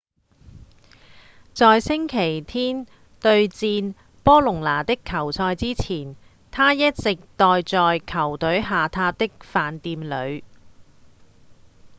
[1.53, 2.87] 在星期天
[3.19, 3.93] 對戰
[4.23, 6.15] 波隆那的球賽之前
[6.49, 10.41] 他一直待在球隊下榻的飯店裡